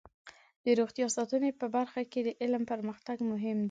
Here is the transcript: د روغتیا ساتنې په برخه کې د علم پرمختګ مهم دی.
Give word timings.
د 0.65 0.67
روغتیا 0.79 1.07
ساتنې 1.17 1.51
په 1.61 1.67
برخه 1.75 2.01
کې 2.11 2.19
د 2.23 2.29
علم 2.41 2.63
پرمختګ 2.71 3.17
مهم 3.31 3.57
دی. 3.59 3.59